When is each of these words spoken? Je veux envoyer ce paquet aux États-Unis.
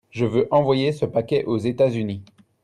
Je 0.09 0.25
veux 0.25 0.47
envoyer 0.49 0.93
ce 0.93 1.05
paquet 1.05 1.45
aux 1.45 1.59
États-Unis. 1.59 2.23